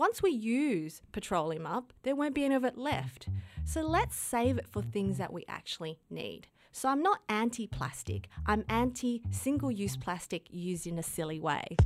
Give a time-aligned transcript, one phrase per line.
[0.00, 3.28] once we use petroleum up, there won't be any of it left.
[3.66, 6.46] So let's save it for things that we actually need.
[6.72, 11.76] So I'm not anti plastic, I'm anti single use plastic used in a silly way.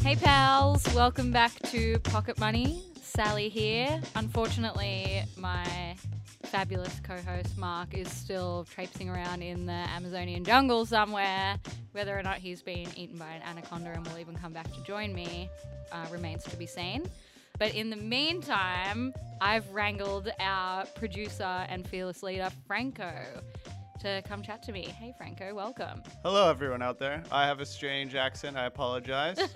[0.00, 2.82] Hey pals, welcome back to Pocket Money.
[3.02, 4.00] Sally here.
[4.14, 5.96] Unfortunately, my
[6.46, 11.58] fabulous co-host Mark is still traipsing around in the Amazonian jungle somewhere.
[11.92, 14.82] Whether or not he's been eaten by an anaconda and will even come back to
[14.84, 15.50] join me
[15.90, 17.08] uh, remains to be seen.
[17.58, 23.12] But in the meantime, I've wrangled our producer and fearless leader Franco
[24.00, 24.84] to come chat to me.
[24.84, 26.02] Hey Franco, welcome.
[26.22, 27.24] Hello, everyone out there.
[27.32, 28.56] I have a strange accent.
[28.56, 29.38] I apologize.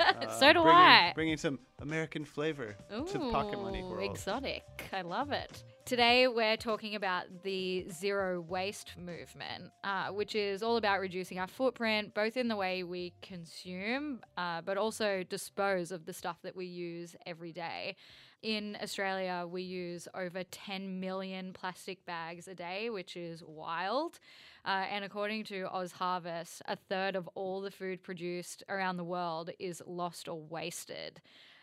[0.00, 1.12] Uh, so do bringing, I.
[1.14, 4.10] Bringing some American flavor to the pocket money world.
[4.10, 4.64] Exotic.
[4.92, 5.62] I love it.
[5.90, 11.48] Today, we're talking about the zero waste movement, uh, which is all about reducing our
[11.48, 16.54] footprint, both in the way we consume, uh, but also dispose of the stuff that
[16.54, 17.96] we use every day.
[18.44, 24.20] In Australia, we use over 10 million plastic bags a day, which is wild.
[24.64, 29.50] Uh, and according to OzHarvest, a third of all the food produced around the world
[29.58, 31.20] is lost or wasted.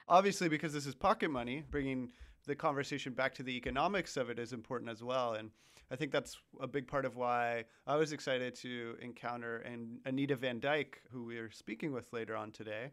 [0.09, 2.11] Obviously, because this is pocket money, bringing
[2.47, 5.33] the conversation back to the economics of it is important as well.
[5.33, 5.51] And
[5.91, 10.35] I think that's a big part of why I was excited to encounter and Anita
[10.35, 12.91] Vandyke, who we are speaking with later on today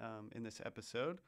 [0.00, 1.18] um, in this episode.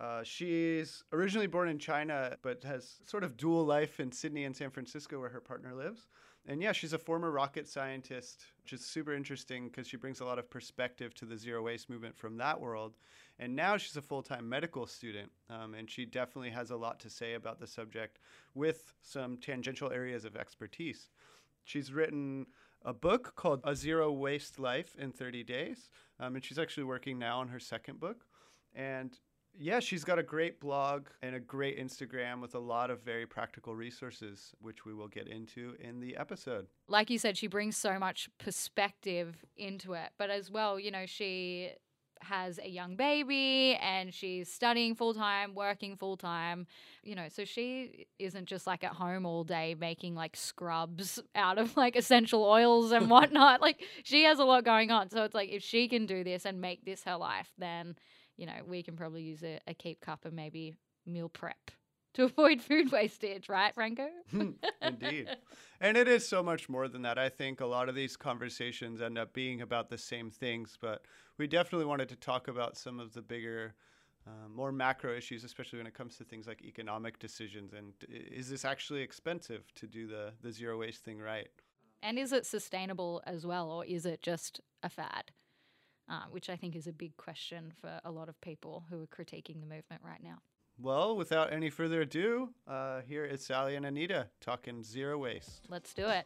[0.00, 4.56] Uh, she's originally born in China, but has sort of dual life in Sydney and
[4.56, 6.06] San Francisco, where her partner lives.
[6.46, 10.24] And yeah, she's a former rocket scientist, which is super interesting because she brings a
[10.24, 12.96] lot of perspective to the zero waste movement from that world.
[13.38, 16.98] And now she's a full time medical student, um, and she definitely has a lot
[17.00, 18.18] to say about the subject
[18.54, 21.08] with some tangential areas of expertise.
[21.64, 22.46] She's written
[22.84, 27.18] a book called A Zero Waste Life in 30 Days, um, and she's actually working
[27.18, 28.24] now on her second book.
[28.74, 29.16] And
[29.56, 33.26] yeah, she's got a great blog and a great Instagram with a lot of very
[33.26, 36.66] practical resources, which we will get into in the episode.
[36.86, 40.10] like you said, she brings so much perspective into it.
[40.16, 41.72] But as well, you know, she
[42.22, 46.66] has a young baby and she's studying full time, working full time,
[47.02, 51.58] you know, so she isn't just like at home all day making like scrubs out
[51.58, 53.60] of like essential oils and whatnot.
[53.60, 55.10] like she has a lot going on.
[55.10, 57.96] So it's like if she can do this and make this her life, then,
[58.36, 60.74] you know, we can probably use a, a keep cup and maybe
[61.06, 61.70] meal prep
[62.14, 64.08] to avoid food wastage, right, Franco?
[64.82, 65.28] Indeed.
[65.80, 67.18] And it is so much more than that.
[67.18, 71.02] I think a lot of these conversations end up being about the same things, but
[71.36, 73.74] we definitely wanted to talk about some of the bigger,
[74.26, 77.72] uh, more macro issues, especially when it comes to things like economic decisions.
[77.72, 81.48] And is this actually expensive to do the, the zero waste thing right?
[82.02, 85.32] And is it sustainable as well, or is it just a fad?
[86.10, 89.06] Uh, which I think is a big question for a lot of people who are
[89.06, 90.38] critiquing the movement right now.
[90.80, 95.66] Well, without any further ado, uh, here is Sally and Anita talking zero waste.
[95.68, 96.24] Let's do it.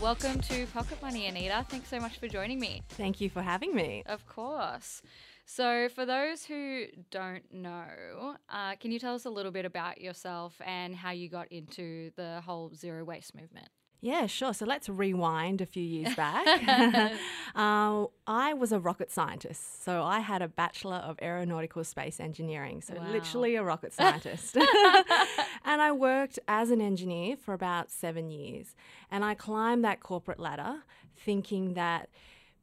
[0.00, 1.66] Welcome to Pocket Money, Anita.
[1.68, 2.80] Thanks so much for joining me.
[2.88, 4.02] Thank you for having me.
[4.06, 5.02] Of course.
[5.44, 10.00] So, for those who don't know, uh, can you tell us a little bit about
[10.00, 13.68] yourself and how you got into the whole zero waste movement?
[14.02, 14.54] Yeah, sure.
[14.54, 16.46] So let's rewind a few years back.
[17.54, 19.84] uh, I was a rocket scientist.
[19.84, 22.80] So I had a Bachelor of Aeronautical Space Engineering.
[22.80, 23.10] So Wow.
[23.12, 24.56] literally a rocket scientist.
[24.56, 28.74] and I worked as an engineer for about seven years.
[29.10, 30.76] And I climbed that corporate ladder
[31.16, 32.08] thinking that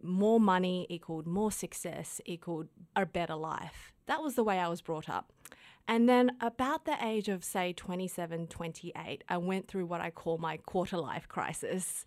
[0.02, 3.94] more money equaled more success equaled a better life.
[4.08, 5.32] That was the way I was brought up.
[5.90, 10.38] And then, about the age of, say, 27, 28, I went through what I call
[10.38, 12.04] my quarter life crisis.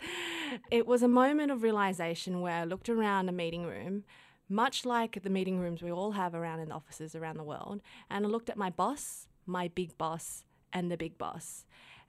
[0.70, 4.04] It was a moment of realization where I looked around a meeting room,
[4.50, 7.80] much like the meeting rooms we all have around in offices around the world,
[8.10, 11.64] and I looked at my boss, my big boss, and the big boss.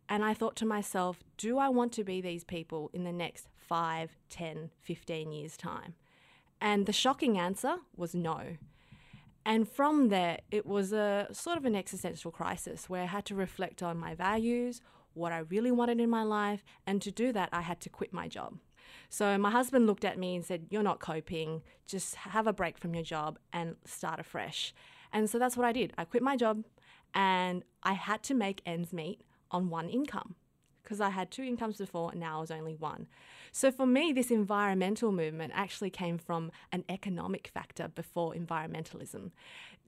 [0.09, 3.47] And I thought to myself, do I want to be these people in the next
[3.55, 5.93] 5, 10, 15 years' time?
[6.59, 8.57] And the shocking answer was no.
[9.45, 13.35] And from there, it was a sort of an existential crisis where I had to
[13.35, 14.81] reflect on my values,
[15.13, 18.13] what I really wanted in my life, and to do that, I had to quit
[18.13, 18.57] my job.
[19.09, 22.77] So my husband looked at me and said, You're not coping, just have a break
[22.77, 24.73] from your job and start afresh.
[25.11, 25.93] And so that's what I did.
[25.97, 26.63] I quit my job
[27.13, 30.35] and I had to make ends meet on one income
[30.83, 33.07] because I had two incomes before and now I was only one.
[33.51, 39.31] So for me, this environmental movement actually came from an economic factor before environmentalism.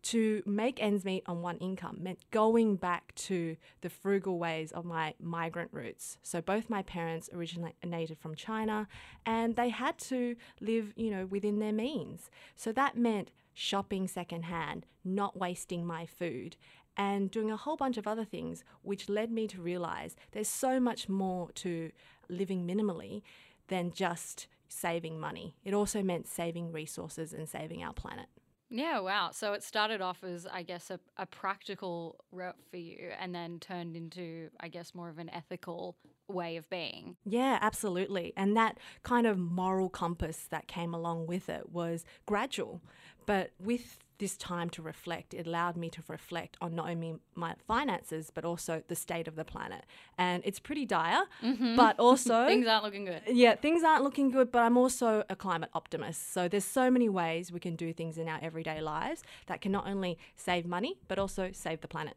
[0.04, 4.84] To make ends meet on one income meant going back to the frugal ways of
[4.84, 6.18] my migrant roots.
[6.22, 8.90] So both my parents originated from China
[9.26, 12.30] and they had to live, you know, within their means.
[12.54, 16.58] So that meant shopping secondhand, not wasting my food,
[16.98, 20.82] and doing a whole bunch of other things, which led me to realize there's so
[20.82, 21.92] much more to
[22.30, 23.22] living minimally
[23.68, 25.56] than just saving money.
[25.64, 28.28] It also meant saving resources and saving our planet.
[28.70, 29.30] Yeah, wow.
[29.32, 33.60] So it started off as, I guess, a, a practical route for you and then
[33.60, 35.96] turned into, I guess, more of an ethical
[36.28, 37.16] way of being.
[37.24, 38.34] Yeah, absolutely.
[38.36, 42.82] And that kind of moral compass that came along with it was gradual.
[43.28, 47.54] But with this time to reflect, it allowed me to reflect on not only my
[47.68, 49.84] finances, but also the state of the planet.
[50.18, 51.76] And it's pretty dire, mm-hmm.
[51.76, 52.48] but also.
[52.48, 53.22] things aren't looking good.
[53.28, 56.32] Yeah, things aren't looking good, but I'm also a climate optimist.
[56.32, 59.74] So there's so many ways we can do things in our everyday lives that can
[59.74, 62.16] not only save money, but also save the planet.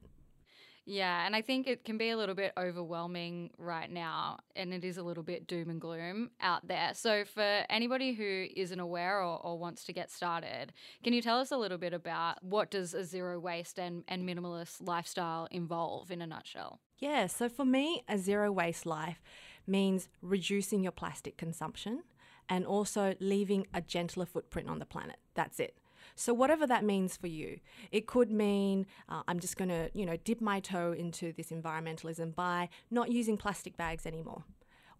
[0.89, 4.85] Yeah, and I think it can be a little bit overwhelming right now, and it
[4.85, 6.93] is a little bit doom and gloom out there.
[6.95, 10.73] So, for anybody who isn't aware or, or wants to get started,
[11.03, 14.27] can you tell us a little bit about what does a zero waste and, and
[14.29, 16.79] minimalist lifestyle involve in a nutshell?
[16.99, 19.21] Yeah, so for me, a zero waste life
[19.67, 22.05] means reducing your plastic consumption
[22.49, 25.17] and also leaving a gentler footprint on the planet.
[25.35, 25.77] That's it.
[26.17, 27.61] So whatever that means for you,
[27.93, 31.51] it could mean uh, I'm just going to, you know, dip my toe into this
[31.51, 34.45] environmentalism by not using plastic bags anymore.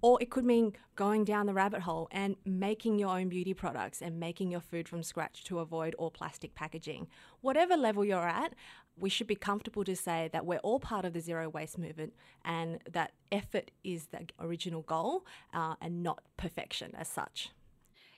[0.03, 4.03] Or it could mean going down the rabbit hole and making your own beauty products
[4.03, 7.09] and making your food from scratch to avoid all plastic packaging.
[7.41, 8.55] Whatever level you're at,
[8.99, 12.13] we should be comfortable to say that we're all part of the zero waste movement
[12.45, 15.25] and that effort is the original goal
[15.55, 17.51] uh, and not perfection as such.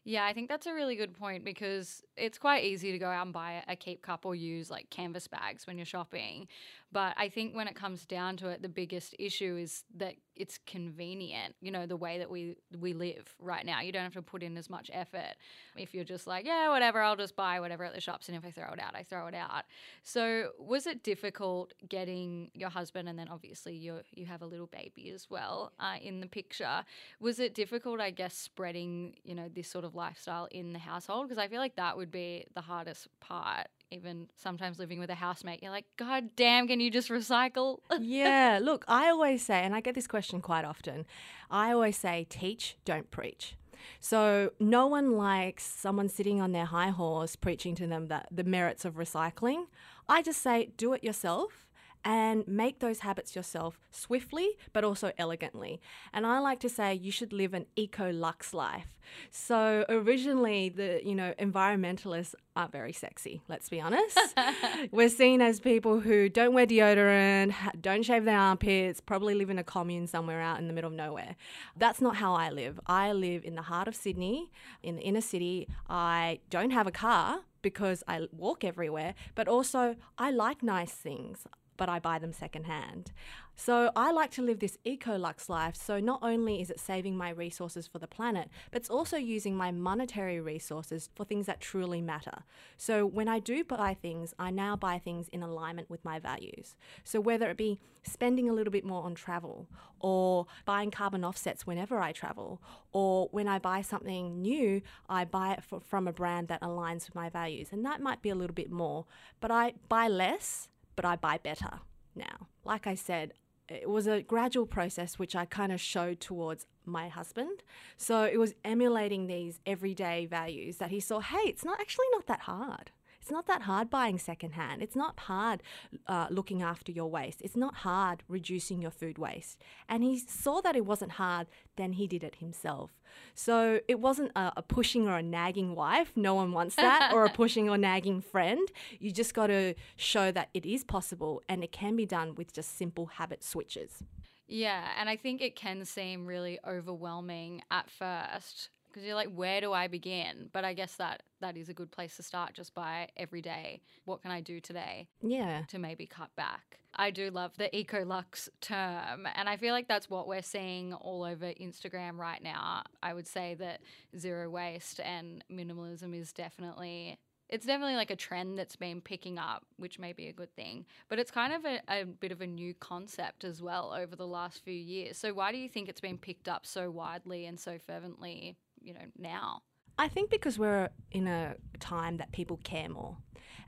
[0.08, 3.26] Yeah, I think that's a really good point because it's quite easy to go out
[3.26, 6.48] and buy a keep cup or use like canvas bags when you're shopping.
[6.90, 10.58] But I think when it comes down to it, the biggest issue is that it's
[10.66, 13.80] convenient, you know, the way that we we live right now.
[13.80, 15.34] You don't have to put in as much effort.
[15.76, 18.44] If you're just like, yeah, whatever, I'll just buy whatever at the shops and if
[18.44, 19.64] I throw it out, I throw it out.
[20.02, 24.68] So, was it difficult getting your husband and then obviously you you have a little
[24.68, 26.84] baby as well uh, in the picture?
[27.20, 31.28] Was it difficult, I guess, spreading, you know, this sort of lifestyle in the household
[31.28, 35.14] because I feel like that would be the hardest part even sometimes living with a
[35.14, 37.78] housemate, you're like, God damn, can you just recycle?
[38.00, 41.06] yeah, look, I always say, and I get this question quite often,
[41.50, 43.56] I always say, teach, don't preach.
[44.00, 48.44] So no one likes someone sitting on their high horse preaching to them that the
[48.44, 49.66] merits of recycling.
[50.08, 51.67] I just say, do it yourself
[52.08, 55.78] and make those habits yourself swiftly but also elegantly.
[56.10, 58.86] And I like to say you should live an eco lux life.
[59.30, 64.18] So originally the you know environmentalists aren't very sexy, let's be honest.
[64.90, 69.58] We're seen as people who don't wear deodorant, don't shave their armpits, probably live in
[69.58, 71.36] a commune somewhere out in the middle of nowhere.
[71.76, 72.80] That's not how I live.
[72.86, 74.50] I live in the heart of Sydney,
[74.82, 75.68] in the inner city.
[75.90, 81.46] I don't have a car because I walk everywhere, but also I like nice things
[81.78, 83.12] but I buy them secondhand.
[83.56, 85.74] So I like to live this eco lux life.
[85.74, 89.56] So not only is it saving my resources for the planet, but it's also using
[89.56, 92.44] my monetary resources for things that truly matter.
[92.76, 96.76] So when I do buy things, I now buy things in alignment with my values.
[97.02, 99.66] So whether it be spending a little bit more on travel
[100.00, 102.62] or buying carbon offsets whenever I travel,
[102.92, 107.06] or when I buy something new, I buy it for, from a brand that aligns
[107.06, 107.68] with my values.
[107.72, 109.06] And that might be a little bit more,
[109.40, 111.78] but I buy less but I buy better
[112.16, 112.48] now.
[112.64, 113.32] Like I said,
[113.68, 117.62] it was a gradual process which I kind of showed towards my husband.
[117.96, 122.26] So it was emulating these everyday values that he saw, hey, it's not actually not
[122.26, 122.90] that hard.
[123.28, 124.80] It's not that hard buying secondhand.
[124.80, 125.62] It's not hard
[126.06, 127.42] uh, looking after your waste.
[127.42, 129.60] It's not hard reducing your food waste.
[129.86, 133.02] And he saw that it wasn't hard, then he did it himself.
[133.34, 136.12] So it wasn't a, a pushing or a nagging wife.
[136.16, 138.66] No one wants that, or a pushing or nagging friend.
[138.98, 142.54] You just got to show that it is possible and it can be done with
[142.54, 144.02] just simple habit switches.
[144.46, 149.60] Yeah, and I think it can seem really overwhelming at first because you're like, where
[149.60, 150.48] do I begin?
[150.52, 153.80] But I guess that that is a good place to start just by every day.
[154.06, 155.06] What can I do today?
[155.22, 155.62] Yeah.
[155.68, 156.80] To maybe cut back.
[156.94, 159.28] I do love the eco lux term.
[159.36, 162.82] And I feel like that's what we're seeing all over Instagram right now.
[163.00, 163.82] I would say that
[164.18, 169.64] zero waste and minimalism is definitely it's definitely like a trend that's been picking up,
[169.78, 170.84] which may be a good thing.
[171.08, 174.26] But it's kind of a, a, bit of a new concept as well over the
[174.26, 175.16] last few years.
[175.16, 178.94] So why do you think it's been picked up so widely and so fervently, you
[178.94, 179.62] know, now?
[179.98, 183.16] I think because we're in a time that people care more.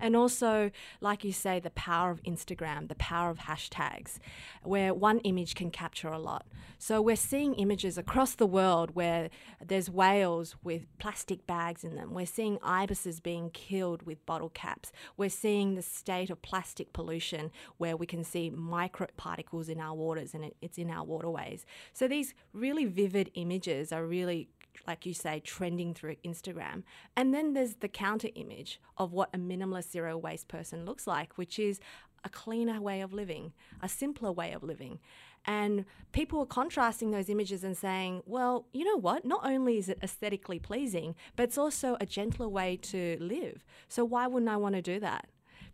[0.01, 4.19] And also, like you say, the power of Instagram, the power of hashtags,
[4.63, 6.47] where one image can capture a lot.
[6.79, 9.29] So we're seeing images across the world where
[9.63, 12.15] there's whales with plastic bags in them.
[12.15, 14.91] We're seeing ibises being killed with bottle caps.
[15.19, 20.33] We're seeing the state of plastic pollution where we can see microparticles in our waters
[20.33, 21.67] and it's in our waterways.
[21.93, 24.49] So these really vivid images are really
[24.87, 26.83] like you say, trending through Instagram.
[27.17, 31.37] And then there's the counter image of what a minimalist zero waste person looks like,
[31.37, 31.81] which is
[32.25, 34.99] a cleaner way of living, a simpler way of living.
[35.47, 39.25] And people are contrasting those images and saying, well, you know what?
[39.25, 43.65] Not only is it aesthetically pleasing, but it's also a gentler way to live.
[43.89, 45.29] So why wouldn't I want to do that?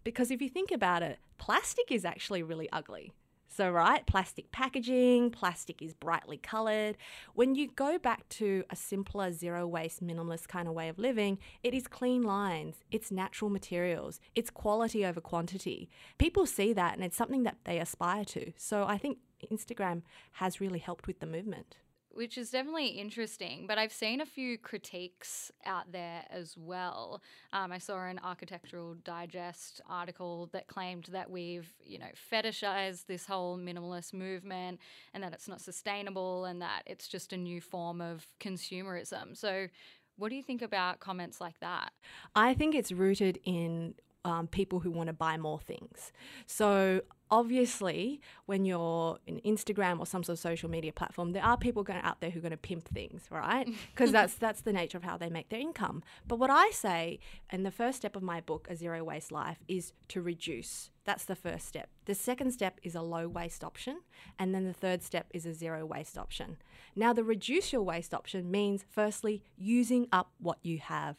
[0.04, 3.12] Because if you think about it, plastic is actually really ugly.
[3.56, 6.98] So, right, plastic packaging, plastic is brightly coloured.
[7.32, 11.38] When you go back to a simpler, zero waste, minimalist kind of way of living,
[11.62, 15.88] it is clean lines, it's natural materials, it's quality over quantity.
[16.18, 18.52] People see that and it's something that they aspire to.
[18.58, 19.20] So, I think
[19.50, 21.78] Instagram has really helped with the movement
[22.16, 23.66] which is definitely interesting.
[23.66, 27.23] But I've seen a few critiques out there as well.
[27.52, 33.26] Um, I saw an Architectural Digest article that claimed that we've, you know, fetishized this
[33.26, 34.80] whole minimalist movement
[35.14, 39.37] and that it's not sustainable and that it's just a new form of consumerism.
[39.37, 39.68] So,
[40.16, 41.92] what do you think about comments like that?
[42.35, 43.94] I think it's rooted in
[44.26, 46.12] um, people who want to buy more things.
[46.46, 51.56] So obviously, when you're in Instagram or some sort of social media platform, there are
[51.56, 53.68] people going out there who are going to pimp things, right?
[53.95, 56.02] Because that's that's the nature of how they make their income.
[56.28, 57.18] But what I say,
[57.49, 60.90] and the first step of my book, A Zero Waste Life, is to reduce.
[61.04, 61.88] That's the first step.
[62.04, 64.00] The second step is a low waste option,
[64.38, 66.56] and then the third step is a zero waste option.
[66.97, 71.16] Now, the reduce your waste option means firstly using up what you have.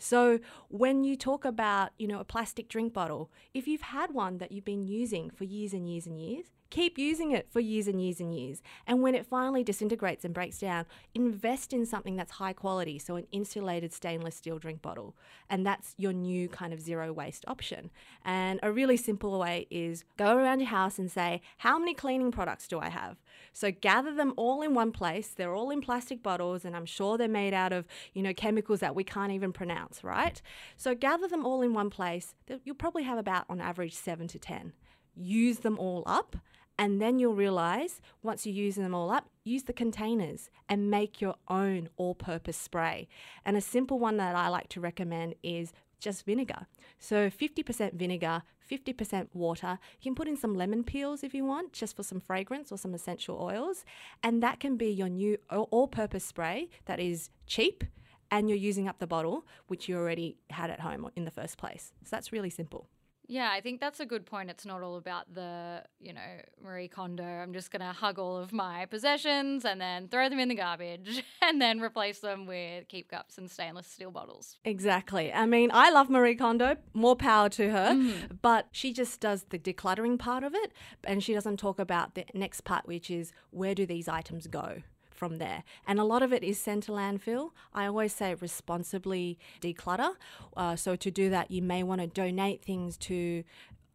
[0.00, 4.38] So when you talk about, you know, a plastic drink bottle, if you've had one
[4.38, 7.86] that you've been using for years and years and years, keep using it for years
[7.86, 8.62] and years and years.
[8.86, 13.16] And when it finally disintegrates and breaks down, invest in something that's high quality, so
[13.16, 15.16] an insulated stainless steel drink bottle.
[15.48, 17.90] And that's your new kind of zero waste option.
[18.24, 22.30] And a really simple way is go around your house and say, how many cleaning
[22.30, 23.16] products do I have?
[23.52, 25.28] So gather them all in one place.
[25.28, 28.80] They're all in plastic bottles, and I'm sure they're made out of, you know, chemicals
[28.80, 30.40] that we can't even pronounce, right?
[30.76, 32.34] So gather them all in one place.
[32.64, 34.72] You'll probably have about on average seven to 10
[35.16, 36.36] use them all up
[36.78, 41.20] and then you'll realize once you're using them all up, use the containers and make
[41.20, 43.08] your own all purpose spray.
[43.44, 46.66] And a simple one that I like to recommend is just vinegar.
[46.98, 49.78] So 50% vinegar, 50% water.
[50.00, 52.78] You can put in some lemon peels if you want, just for some fragrance or
[52.78, 53.84] some essential oils.
[54.22, 57.84] And that can be your new all purpose spray that is cheap
[58.30, 61.58] and you're using up the bottle, which you already had at home in the first
[61.58, 61.92] place.
[62.04, 62.88] So that's really simple.
[63.30, 64.50] Yeah, I think that's a good point.
[64.50, 66.20] It's not all about the, you know,
[66.60, 67.22] Marie Kondo.
[67.22, 70.56] I'm just going to hug all of my possessions and then throw them in the
[70.56, 74.58] garbage and then replace them with keep cups and stainless steel bottles.
[74.64, 75.32] Exactly.
[75.32, 78.38] I mean, I love Marie Kondo, more power to her, mm.
[78.42, 80.72] but she just does the decluttering part of it
[81.04, 84.82] and she doesn't talk about the next part, which is where do these items go?
[85.20, 85.64] From there.
[85.86, 87.50] And a lot of it is sent to landfill.
[87.74, 90.12] I always say responsibly declutter.
[90.56, 93.44] Uh, so to do that, you may want to donate things to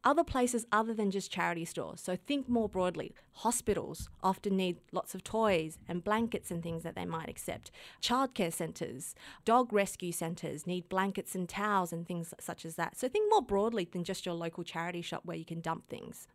[0.03, 2.00] other places other than just charity stores.
[2.00, 3.15] So think more broadly.
[3.32, 7.72] Hospitals often need lots of toys and blankets and things that they might accept.
[8.03, 9.15] Childcare centres,
[9.46, 12.96] dog rescue centres need blankets and towels and things such as that.
[13.00, 16.27] So think more broadly than just your local charity shop where you can dump things.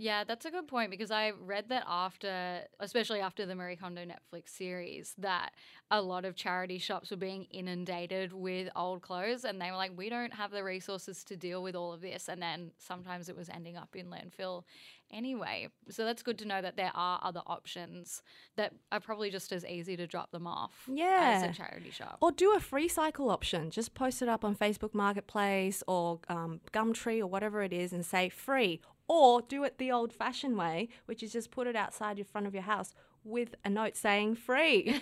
[0.00, 4.04] Yeah, that's a good point because I read that after, especially after the Marie Kondo
[4.04, 5.50] Netflix series, that
[5.90, 9.90] a lot of charity shops were being inundated with old clothes and they were like,
[9.96, 12.28] we don't have the resources to deal with all of this.
[12.28, 14.62] And then sometimes it was ending up in landfill
[15.10, 15.66] anyway.
[15.90, 18.22] So that's good to know that there are other options
[18.54, 21.42] that are probably just as easy to drop them off yeah.
[21.42, 22.18] as a charity shop.
[22.20, 23.72] Or do a free cycle option.
[23.72, 28.06] Just post it up on Facebook Marketplace or um, Gumtree or whatever it is and
[28.06, 32.18] say free or do it the old fashioned way, which is just put it outside
[32.18, 35.00] in front of your house with a note saying free.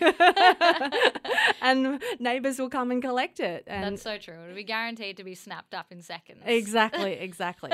[1.60, 3.64] and neighbors will come and collect it.
[3.66, 4.34] And That's so true.
[4.34, 6.42] It'll be guaranteed to be snapped up in seconds.
[6.46, 7.70] Exactly, exactly.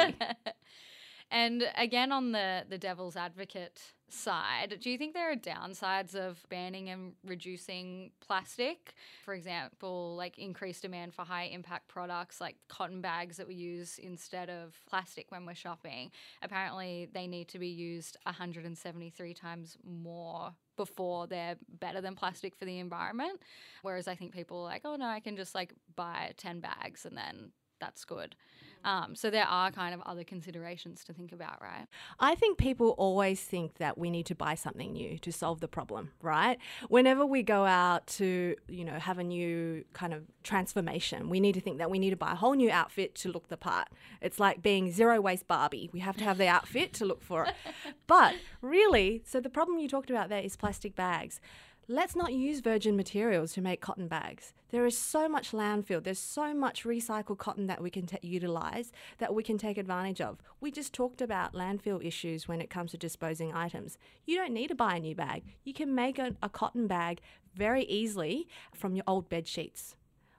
[1.30, 3.80] And again, on the, the devil's advocate
[4.12, 8.94] side, do you think there are downsides of banning and reducing plastic?
[9.24, 13.98] For example, like increased demand for high impact products like cotton bags that we use
[13.98, 16.10] instead of plastic when we're shopping.
[16.42, 22.64] Apparently, they need to be used 173 times more before they're better than plastic for
[22.64, 23.40] the environment.
[23.82, 27.04] Whereas I think people are like, oh no, I can just like buy 10 bags
[27.06, 27.52] and then
[27.82, 28.36] that's good.
[28.84, 31.86] Um, so there are kind of other considerations to think about, right?
[32.18, 35.68] I think people always think that we need to buy something new to solve the
[35.68, 36.58] problem, right?
[36.88, 41.52] Whenever we go out to, you know, have a new kind of transformation, we need
[41.54, 43.88] to think that we need to buy a whole new outfit to look the part.
[44.20, 45.88] It's like being zero waste Barbie.
[45.92, 47.54] We have to have the outfit to look for it.
[48.06, 51.40] But really, so the problem you talked about there is plastic bags.
[51.88, 54.54] Let's not use virgin materials to make cotton bags.
[54.70, 58.92] There is so much landfill, there's so much recycled cotton that we can t- utilize
[59.18, 60.38] that we can take advantage of.
[60.60, 63.98] We just talked about landfill issues when it comes to disposing items.
[64.26, 65.42] You don't need to buy a new bag.
[65.64, 67.20] You can make a, a cotton bag
[67.56, 69.96] very easily from your old bed sheets.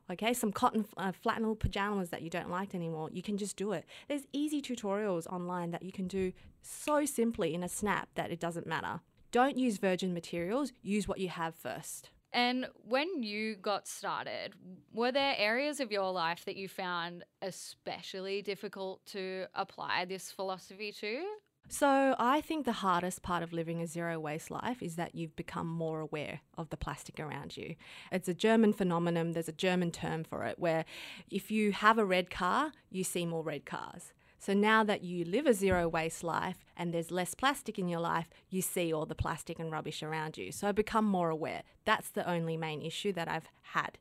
[0.09, 3.73] Okay, some cotton uh, flannel pajamas that you don't like anymore, you can just do
[3.73, 3.85] it.
[4.07, 6.31] There's easy tutorials online that you can do
[6.61, 9.01] so simply in a snap that it doesn't matter.
[9.33, 12.11] Don't use virgin materials, use what you have first.
[12.31, 14.53] And when you got started,
[14.93, 20.91] were there areas of your life that you found especially difficult to apply this philosophy
[20.99, 21.23] to?
[21.67, 25.35] So, I think the hardest part of living a zero waste life is that you've
[25.35, 27.73] become more aware of the plastic around you.
[28.11, 30.85] It's a German phenomenon, there's a German term for it, where
[31.31, 34.13] if you have a red car, you see more red cars.
[34.45, 38.01] So now that you live a zero waste life and there's less plastic in your
[38.01, 40.51] life, you see all the plastic and rubbish around you.
[40.51, 41.63] So I become more aware.
[41.85, 43.99] That's the only main issue that I've had.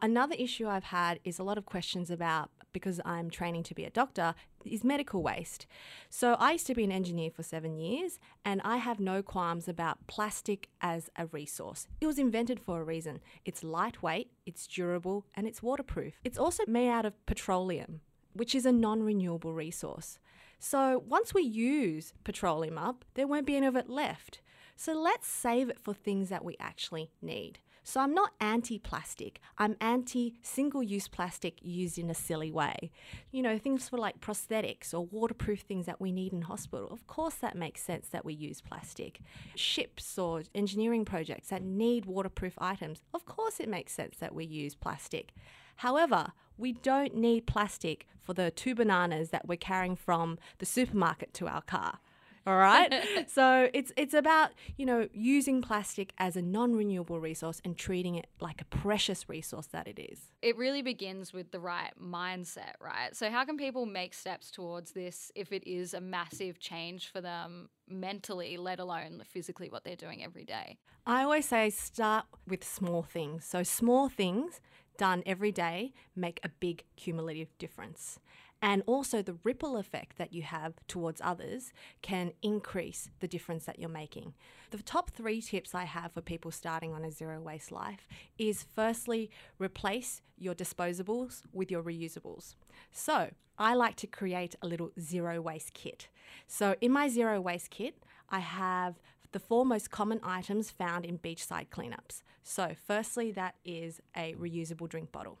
[0.00, 3.84] Another issue I've had is a lot of questions about because I'm training to be
[3.84, 4.34] a doctor
[4.64, 5.66] is medical waste.
[6.08, 9.68] So I used to be an engineer for 7 years and I have no qualms
[9.68, 11.86] about plastic as a resource.
[12.00, 13.20] It was invented for a reason.
[13.44, 16.14] It's lightweight, it's durable, and it's waterproof.
[16.24, 18.00] It's also made out of petroleum
[18.34, 20.18] which is a non renewable resource.
[20.58, 24.40] So once we use petroleum up, there won't be any of it left.
[24.76, 27.58] So let's save it for things that we actually need.
[27.84, 32.92] So I'm not anti plastic, I'm anti single use plastic used in a silly way.
[33.32, 36.88] You know, things for like prosthetics or waterproof things that we need in hospital.
[36.92, 39.20] Of course, that makes sense that we use plastic.
[39.56, 43.02] Ships or engineering projects that need waterproof items.
[43.12, 45.34] Of course, it makes sense that we use plastic.
[45.76, 51.34] However, we don't need plastic for the two bananas that we're carrying from the supermarket
[51.34, 51.98] to our car.
[52.46, 52.92] All right?
[53.28, 58.26] so it's it's about, you know, using plastic as a non-renewable resource and treating it
[58.40, 60.30] like a precious resource that it is.
[60.40, 63.14] It really begins with the right mindset, right?
[63.14, 67.20] So how can people make steps towards this if it is a massive change for
[67.20, 70.78] them mentally, let alone physically what they're doing every day?
[71.06, 73.44] I always say start with small things.
[73.44, 74.60] So small things
[74.96, 78.18] done every day make a big cumulative difference.
[78.64, 83.80] And also, the ripple effect that you have towards others can increase the difference that
[83.80, 84.34] you're making.
[84.70, 88.06] The top three tips I have for people starting on a zero waste life
[88.38, 92.54] is firstly, replace your disposables with your reusables.
[92.92, 96.08] So, I like to create a little zero waste kit.
[96.46, 97.96] So, in my zero waste kit,
[98.30, 99.00] I have
[99.32, 102.22] the four most common items found in beachside cleanups.
[102.42, 105.38] So, firstly, that is a reusable drink bottle.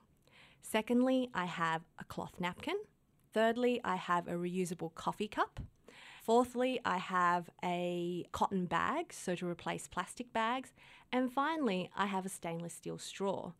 [0.60, 2.76] Secondly, I have a cloth napkin.
[3.32, 5.60] Thirdly, I have a reusable coffee cup.
[6.22, 10.72] Fourthly, I have a cotton bag, so to replace plastic bags.
[11.10, 13.52] And finally, I have a stainless steel straw.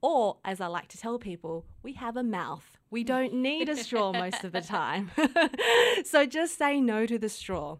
[0.00, 2.78] Or, as I like to tell people, we have a mouth.
[2.90, 5.10] We don't need a straw most of the time.
[6.04, 7.78] so just say no to the straw.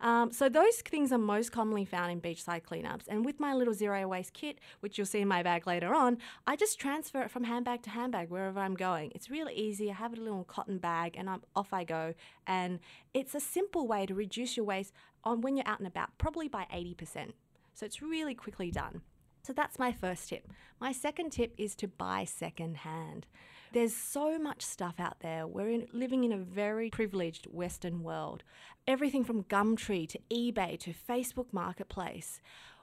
[0.00, 3.08] Um, so those things are most commonly found in beachside cleanups.
[3.08, 6.18] And with my little zero waste kit, which you'll see in my bag later on,
[6.46, 9.12] I just transfer it from handbag to handbag wherever I'm going.
[9.14, 9.90] It's really easy.
[9.90, 12.14] I have a little cotton bag and I'm off I go.
[12.46, 12.80] And
[13.14, 14.92] it's a simple way to reduce your waste
[15.24, 17.32] on when you're out and about, probably by 80%.
[17.74, 19.02] So it's really quickly done.
[19.42, 20.46] So that's my first tip.
[20.80, 23.26] My second tip is to buy secondhand.
[23.72, 25.46] There's so much stuff out there.
[25.46, 28.42] We're in, living in a very privileged Western world.
[28.86, 32.40] Everything from Gumtree to eBay to Facebook Marketplace.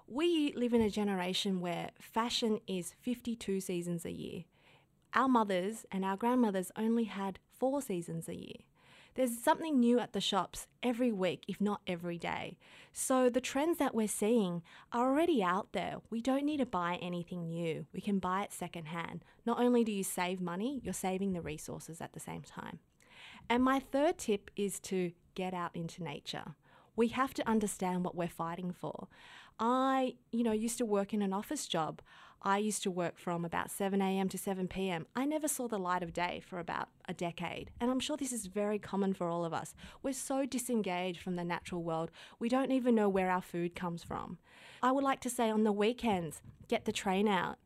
[0.07, 4.43] We live in a generation where fashion is 52 seasons a year.
[5.15, 8.61] Our mothers and our grandmothers only had four seasons a year.
[9.15, 12.57] There's something new at the shops every week, if not every day.
[12.91, 15.95] So the trends that we're seeing are already out there.
[16.09, 17.85] We don't need to buy anything new.
[17.93, 19.23] We can buy it secondhand.
[19.45, 22.79] Not only do you save money, you're saving the resources at the same time.
[23.49, 26.55] And my third tip is to get out into nature.
[26.97, 29.07] We have to understand what we're fighting for.
[29.59, 32.01] I, you know, used to work in an office job.
[32.47, 34.29] I used to work from about 7 a.m.
[34.29, 35.07] to 7 p.m.
[35.15, 37.71] I never saw the light of day for about a decade.
[37.81, 39.73] And I'm sure this is very common for all of us.
[40.03, 44.03] We're so disengaged from the natural world, we don't even know where our food comes
[44.03, 44.37] from.
[44.83, 47.57] I would like to say on the weekends, get the train out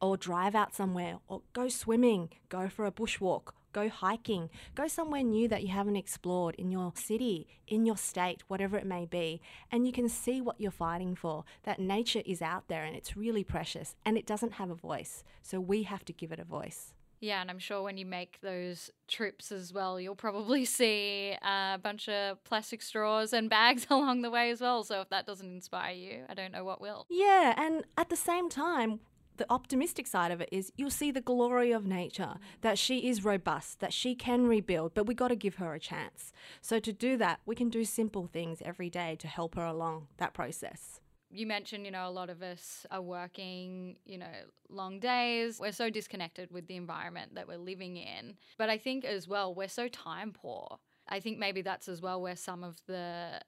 [0.00, 5.22] or drive out somewhere or go swimming, go for a bushwalk, go hiking, go somewhere
[5.22, 9.40] new that you haven't explored in your city, in your state, whatever it may be,
[9.70, 11.44] and you can see what you're fighting for.
[11.62, 15.22] That nature is out there and it's really precious and it doesn't have a voice.
[15.42, 16.94] So we have to give it a voice.
[17.20, 21.78] Yeah, and I'm sure when you make those trips as well, you'll probably see a
[21.80, 24.82] bunch of plastic straws and bags along the way as well.
[24.82, 27.06] So if that doesn't inspire you, I don't know what will.
[27.08, 29.00] Yeah, and at the same time,
[29.38, 33.24] the optimistic side of it is you'll see the glory of nature, that she is
[33.24, 36.32] robust, that she can rebuild, but we got to give her a chance.
[36.60, 40.08] So to do that, we can do simple things every day to help her along
[40.18, 41.00] that process.
[41.30, 44.32] You mentioned, you know, a lot of us are working, you know,
[44.70, 45.58] long days.
[45.60, 48.34] We're so disconnected with the environment that we're living in.
[48.56, 50.78] But I think as well, we're so time poor.
[51.06, 53.40] I think maybe that's as well where some of the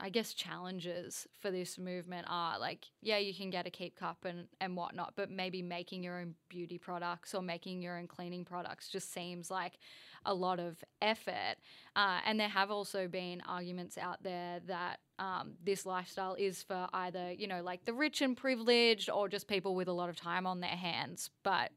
[0.00, 4.24] I guess challenges for this movement are like, yeah, you can get a keep cup
[4.24, 8.44] and, and whatnot, but maybe making your own beauty products or making your own cleaning
[8.44, 9.78] products just seems like
[10.24, 11.56] a lot of effort.
[11.96, 16.86] Uh, and there have also been arguments out there that um, this lifestyle is for
[16.92, 20.16] either, you know, like the rich and privileged or just people with a lot of
[20.16, 21.30] time on their hands.
[21.42, 21.72] But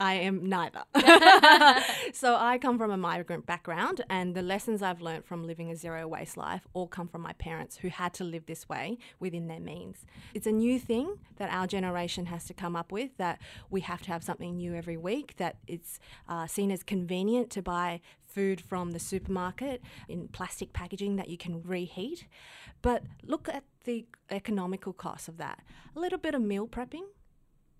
[0.00, 0.82] I am neither.
[2.14, 5.76] so I come from a migrant background, and the lessons I've learned from living a
[5.76, 9.46] zero waste life all come from my parents who had to live this way within
[9.46, 10.06] their means.
[10.32, 14.00] It's a new thing that our generation has to come up with that we have
[14.02, 18.60] to have something new every week, that it's uh, seen as convenient to buy food
[18.60, 22.26] from the supermarket in plastic packaging that you can reheat.
[22.80, 25.60] But look at the economical cost of that.
[25.94, 27.04] A little bit of meal prepping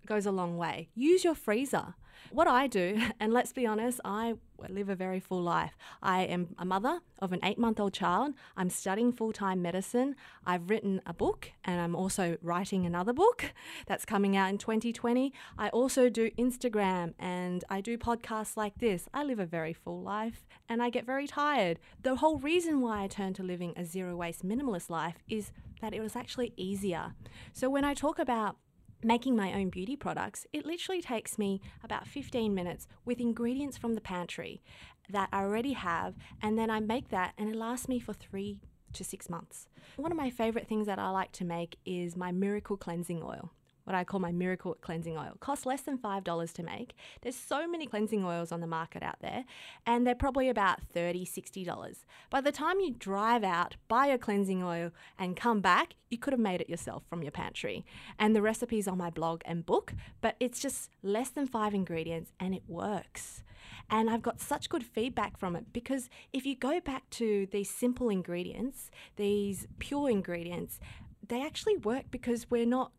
[0.05, 0.89] goes a long way.
[0.95, 1.95] Use your freezer.
[2.29, 4.35] What I do, and let's be honest, I
[4.69, 5.75] live a very full life.
[6.03, 8.35] I am a mother of an eight month old child.
[8.55, 10.15] I'm studying full time medicine.
[10.45, 13.53] I've written a book and I'm also writing another book
[13.87, 15.33] that's coming out in 2020.
[15.57, 19.09] I also do Instagram and I do podcasts like this.
[19.13, 21.79] I live a very full life and I get very tired.
[22.03, 25.93] The whole reason why I turned to living a zero waste minimalist life is that
[25.93, 27.13] it was actually easier.
[27.51, 28.57] So when I talk about
[29.03, 33.95] making my own beauty products, it literally takes me about 15 minutes with ingredients from
[33.95, 34.61] the pantry
[35.09, 38.59] that I already have, and then I make that, and it lasts me for three
[38.93, 39.67] to six months.
[39.95, 43.51] One of my favorite things that I like to make is my miracle cleansing oil
[43.91, 45.35] what I call my miracle cleansing oil.
[45.41, 46.95] Costs less than $5 to make.
[47.21, 49.43] There's so many cleansing oils on the market out there,
[49.85, 52.05] and they're probably about $30, $60.
[52.29, 56.31] By the time you drive out, buy your cleansing oil, and come back, you could
[56.31, 57.85] have made it yourself from your pantry.
[58.17, 62.31] And the recipe's on my blog and book, but it's just less than five ingredients
[62.39, 63.43] and it works.
[63.89, 67.69] And I've got such good feedback from it because if you go back to these
[67.69, 70.79] simple ingredients, these pure ingredients,
[71.27, 72.91] they actually work because we're not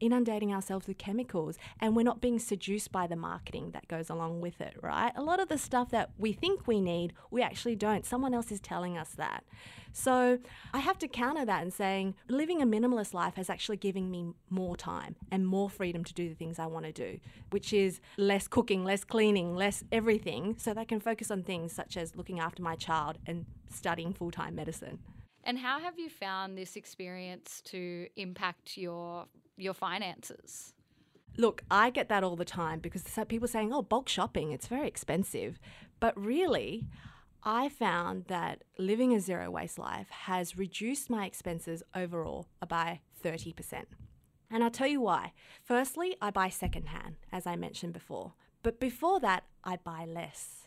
[0.00, 4.40] inundating ourselves with chemicals and we're not being seduced by the marketing that goes along
[4.40, 5.12] with it, right?
[5.16, 8.04] A lot of the stuff that we think we need, we actually don't.
[8.04, 9.44] Someone else is telling us that.
[9.92, 10.38] So
[10.72, 14.32] I have to counter that and saying living a minimalist life has actually given me
[14.48, 17.18] more time and more freedom to do the things I want to do,
[17.50, 21.72] which is less cooking, less cleaning, less everything, so that I can focus on things
[21.72, 25.00] such as looking after my child and studying full time medicine.
[25.44, 29.26] And how have you found this experience to impact your
[29.56, 30.74] your finances?
[31.36, 34.88] Look, I get that all the time because people saying, "Oh, bulk shopping, it's very
[34.88, 35.58] expensive."
[35.98, 36.88] But really,
[37.42, 43.86] I found that living a zero waste life has reduced my expenses overall by 30%.
[44.50, 45.32] And I'll tell you why.
[45.62, 48.34] Firstly, I buy secondhand, as I mentioned before.
[48.62, 50.59] But before that, I buy less.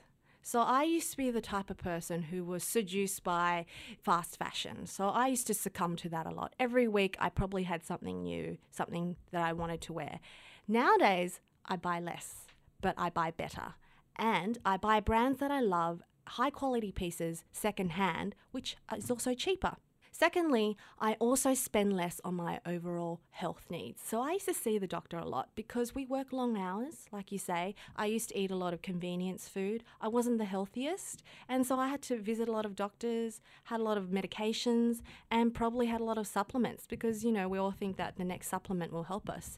[0.45, 3.65] So I used to be the type of person who was seduced by
[4.01, 4.85] fast fashion.
[4.85, 6.53] So I used to succumb to that a lot.
[6.59, 10.19] Every week I probably had something new, something that I wanted to wear.
[10.67, 12.47] Nowadays, I buy less,
[12.81, 13.75] but I buy better.
[14.17, 19.77] And I buy brands that I love, high quality pieces secondhand, which is also cheaper.
[20.15, 23.99] Secondly, I also spend less on my overall health needs.
[24.05, 27.31] So I used to see the doctor a lot because we work long hours, like
[27.31, 27.73] you say.
[27.95, 29.83] I used to eat a lot of convenience food.
[29.99, 31.23] I wasn't the healthiest.
[31.49, 35.01] And so I had to visit a lot of doctors, had a lot of medications,
[35.31, 38.23] and probably had a lot of supplements because, you know, we all think that the
[38.23, 39.57] next supplement will help us.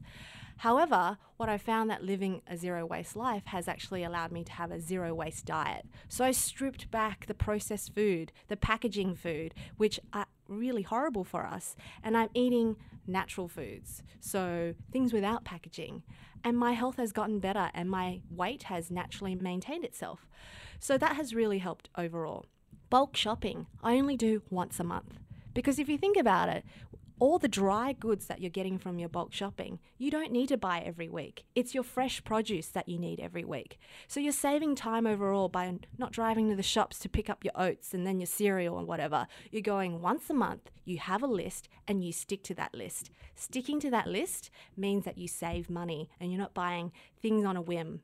[0.60, 4.52] However, what I found that living a zero waste life has actually allowed me to
[4.54, 5.86] have a zero waste diet.
[6.08, 11.46] So I stripped back the processed food, the packaging food, which are really horrible for
[11.46, 12.76] us, and I'm eating
[13.08, 14.04] natural foods.
[14.20, 16.04] So things without packaging.
[16.44, 20.28] And my health has gotten better and my weight has naturally maintained itself.
[20.80, 22.46] So that has really helped overall.
[22.90, 25.20] Bulk shopping, I only do once a month.
[25.54, 26.64] Because if you think about it,
[27.20, 30.58] all the dry goods that you're getting from your bulk shopping, you don't need to
[30.58, 31.46] buy every week.
[31.56, 33.80] It's your fresh produce that you need every week.
[34.08, 37.54] So you're saving time overall by not driving to the shops to pick up your
[37.56, 39.28] oats and then your cereal and whatever.
[39.52, 43.10] You're going once a month, you have a list, and you stick to that list.
[43.36, 47.56] Sticking to that list means that you save money and you're not buying things on
[47.56, 48.02] a whim.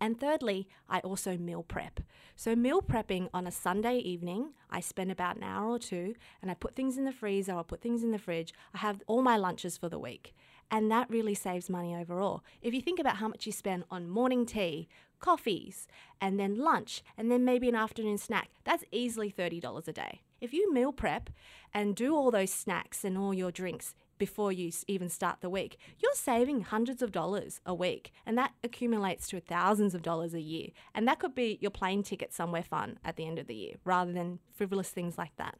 [0.00, 2.00] And thirdly, I also meal prep.
[2.34, 6.50] So, meal prepping on a Sunday evening, I spend about an hour or two and
[6.50, 8.54] I put things in the freezer or put things in the fridge.
[8.74, 10.34] I have all my lunches for the week.
[10.70, 12.42] And that really saves money overall.
[12.62, 15.86] If you think about how much you spend on morning tea, coffees,
[16.20, 20.22] and then lunch, and then maybe an afternoon snack, that's easily $30 a day.
[20.40, 21.28] If you meal prep
[21.74, 25.78] and do all those snacks and all your drinks before you even start the week,
[25.98, 28.12] you're saving hundreds of dollars a week.
[28.24, 30.68] And that accumulates to thousands of dollars a year.
[30.94, 33.74] And that could be your plane ticket somewhere fun at the end of the year
[33.84, 35.56] rather than frivolous things like that.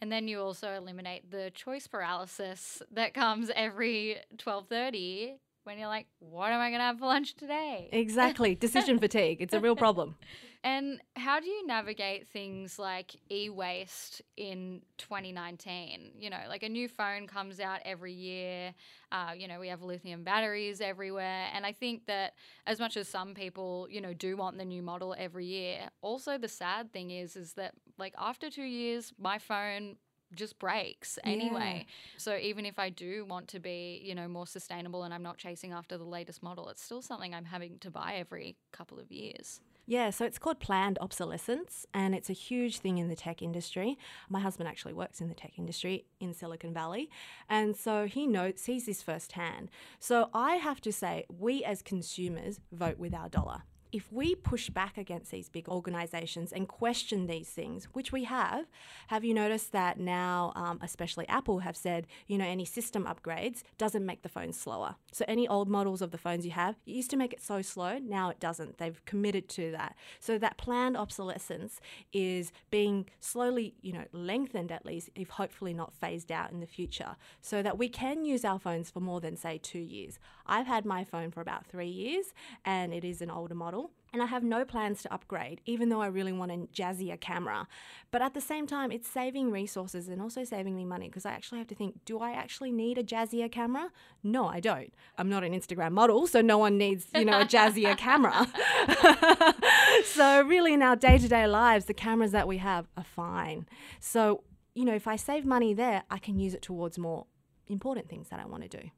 [0.00, 6.06] And then you also eliminate the choice paralysis that comes every 12:30 when you're like,
[6.18, 7.88] what am I going to have for lunch today?
[7.92, 8.54] Exactly.
[8.66, 9.38] Decision fatigue.
[9.40, 10.16] It's a real problem.
[10.64, 16.12] And how do you navigate things like e waste in 2019?
[16.16, 18.72] You know, like a new phone comes out every year.
[19.10, 21.48] Uh, you know, we have lithium batteries everywhere.
[21.52, 24.82] And I think that as much as some people, you know, do want the new
[24.82, 29.38] model every year, also the sad thing is, is that like after two years, my
[29.38, 29.96] phone
[30.34, 31.86] just breaks anyway.
[31.86, 31.94] Yeah.
[32.18, 35.38] So even if I do want to be, you know, more sustainable and I'm not
[35.38, 39.10] chasing after the latest model, it's still something I'm having to buy every couple of
[39.10, 39.60] years.
[39.84, 43.98] Yeah, so it's called planned obsolescence, and it's a huge thing in the tech industry.
[44.28, 47.10] My husband actually works in the tech industry in Silicon Valley,
[47.48, 49.70] and so he knows, sees this firsthand.
[49.98, 53.62] So I have to say, we as consumers vote with our dollar
[53.92, 58.64] if we push back against these big organizations and question these things, which we have,
[59.08, 63.62] have you noticed that now, um, especially Apple, have said, you know, any system upgrades
[63.76, 64.96] doesn't make the phone slower.
[65.12, 67.60] So any old models of the phones you have, it used to make it so
[67.60, 68.78] slow, now it doesn't.
[68.78, 69.94] They've committed to that.
[70.20, 71.78] So that planned obsolescence
[72.14, 76.66] is being slowly, you know, lengthened at least, if hopefully not phased out in the
[76.66, 80.18] future, so that we can use our phones for more than, say, two years.
[80.46, 82.32] I've had my phone for about three years
[82.64, 83.81] and it is an older model
[84.12, 87.66] and I have no plans to upgrade, even though I really want a jazzier camera.
[88.10, 91.32] But at the same time, it's saving resources and also saving me money because I
[91.32, 93.90] actually have to think do I actually need a jazzier camera?
[94.22, 94.92] No, I don't.
[95.16, 98.46] I'm not an Instagram model, so no one needs, you know, a jazzier camera.
[100.04, 103.66] so, really, in our day to day lives, the cameras that we have are fine.
[103.98, 107.26] So, you know, if I save money there, I can use it towards more
[107.66, 108.90] important things that I want to do.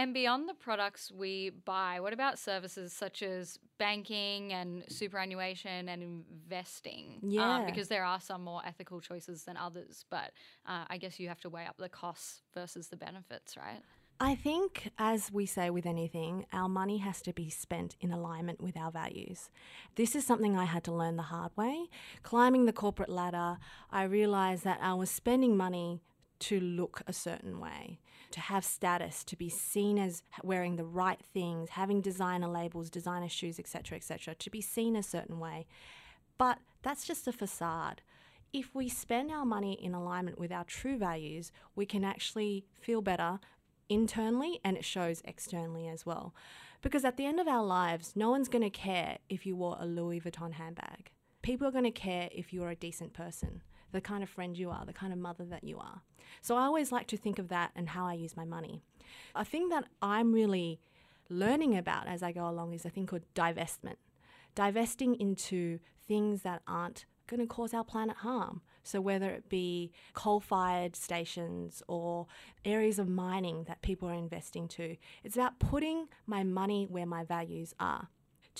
[0.00, 6.02] And beyond the products we buy, what about services such as banking and superannuation and
[6.02, 7.20] investing?
[7.22, 7.56] Um, yeah.
[7.56, 10.32] Um, because there are some more ethical choices than others, but
[10.64, 13.82] uh, I guess you have to weigh up the costs versus the benefits, right?
[14.18, 18.62] I think, as we say with anything, our money has to be spent in alignment
[18.62, 19.50] with our values.
[19.96, 21.90] This is something I had to learn the hard way.
[22.22, 23.58] Climbing the corporate ladder,
[23.90, 26.00] I realized that I was spending money
[26.38, 31.20] to look a certain way to have status, to be seen as wearing the right
[31.32, 35.66] things, having designer labels, designer shoes, etc., etc., to be seen a certain way.
[36.38, 38.02] But that's just a facade.
[38.52, 43.02] If we spend our money in alignment with our true values, we can actually feel
[43.02, 43.38] better
[43.88, 46.34] internally and it shows externally as well.
[46.82, 49.76] Because at the end of our lives, no one's going to care if you wore
[49.78, 51.10] a Louis Vuitton handbag.
[51.42, 54.70] People are going to care if you're a decent person the kind of friend you
[54.70, 56.02] are, the kind of mother that you are.
[56.42, 58.82] So I always like to think of that and how I use my money.
[59.34, 60.80] A thing that I'm really
[61.28, 63.96] learning about as I go along is a thing called divestment.
[64.54, 68.60] Divesting into things that aren't going to cause our planet harm.
[68.82, 72.26] So, whether it be coal fired stations or
[72.64, 77.24] areas of mining that people are investing to, it's about putting my money where my
[77.24, 78.08] values are.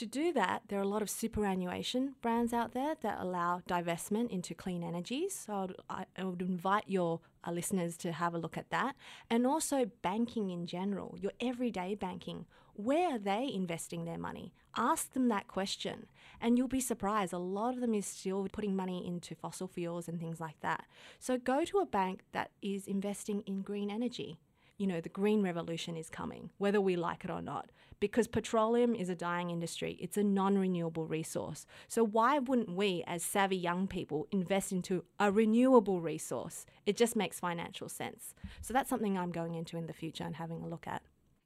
[0.00, 4.30] To do that, there are a lot of superannuation brands out there that allow divestment
[4.30, 5.34] into clean energies.
[5.34, 8.96] So I'd, I would invite your uh, listeners to have a look at that.
[9.28, 12.46] And also banking in general, your everyday banking.
[12.72, 14.54] Where are they investing their money?
[14.74, 16.06] Ask them that question,
[16.40, 17.34] and you'll be surprised.
[17.34, 20.86] A lot of them is still putting money into fossil fuels and things like that.
[21.18, 24.38] So go to a bank that is investing in green energy
[24.80, 27.68] you know, the green revolution is coming, whether we like it or not.
[28.00, 31.66] Because petroleum is a dying industry, it's a non renewable resource.
[31.86, 36.64] So, why wouldn't we, as savvy young people, invest into a renewable resource?
[36.86, 38.34] It just makes financial sense.
[38.62, 41.02] So, that's something I'm going into in the future and having a look at.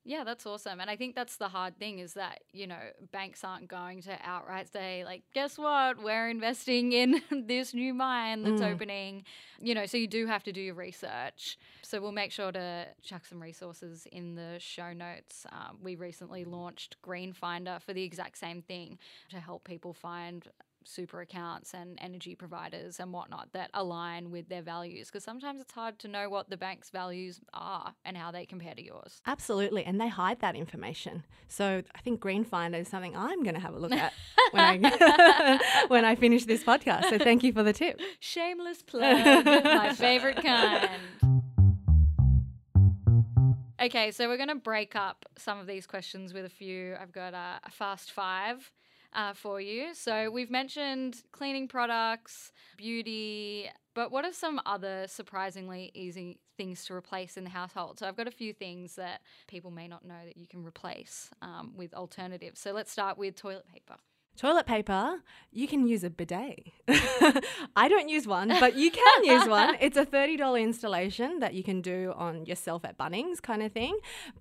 [0.07, 0.81] Yeah, that's awesome.
[0.81, 2.79] And I think that's the hard thing is that, you know,
[3.11, 6.03] banks aren't going to outright say, like, guess what?
[6.03, 8.73] We're investing in this new mine that's Mm.
[8.75, 9.25] opening.
[9.61, 11.57] You know, so you do have to do your research.
[11.83, 15.47] So we'll make sure to chuck some resources in the show notes.
[15.51, 18.99] Um, we recently launched Green Finder for the exact same thing
[19.31, 20.47] to help people find
[20.85, 25.73] super accounts and energy providers and whatnot that align with their values because sometimes it's
[25.73, 29.21] hard to know what the bank's values are and how they compare to yours.
[29.27, 31.25] Absolutely, and they hide that information.
[31.49, 34.13] So I think Green Finder is something I'm going to have a look at
[34.53, 37.11] when I when I finish this podcast.
[37.11, 38.01] So thank you for the tip.
[38.21, 40.91] Shameless plug, my favorite kind.
[43.81, 46.97] Okay, so we're going to break up some of these questions with a few.
[46.99, 48.71] I've got a, a fast five
[49.15, 49.95] uh, for you.
[49.95, 56.95] So we've mentioned cleaning products, beauty, but what are some other surprisingly easy things to
[56.95, 57.99] replace in the household?
[57.99, 61.31] So I've got a few things that people may not know that you can replace
[61.43, 62.61] um, with alternatives.
[62.61, 63.95] So let's start with toilet paper.
[64.37, 66.67] Toilet paper, you can use a bidet.
[67.77, 69.77] I don't use one, but you can use one.
[69.81, 73.97] It's a $30 installation that you can do on yourself at Bunnings kind of thing.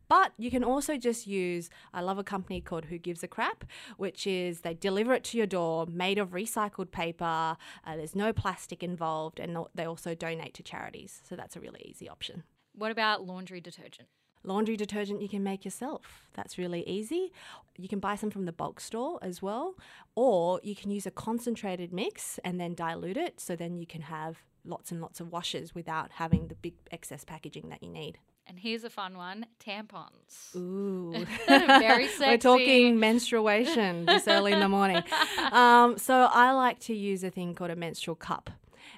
[0.07, 3.65] But you can also just use, I love a company called Who Gives a Crap,
[3.97, 7.55] which is they deliver it to your door made of recycled paper.
[7.85, 11.21] Uh, there's no plastic involved, and they also donate to charities.
[11.27, 12.43] So that's a really easy option.
[12.73, 14.07] What about laundry detergent?
[14.43, 16.27] Laundry detergent you can make yourself.
[16.33, 17.31] That's really easy.
[17.77, 19.75] You can buy some from the bulk store as well,
[20.15, 24.01] or you can use a concentrated mix and then dilute it so then you can
[24.01, 28.17] have lots and lots of washes without having the big excess packaging that you need.
[28.45, 30.53] And here's a fun one tampons.
[30.55, 31.25] Ooh.
[31.47, 32.25] Very sexy.
[32.27, 35.03] We're talking menstruation this early in the morning.
[35.51, 38.49] Um, so I like to use a thing called a menstrual cup.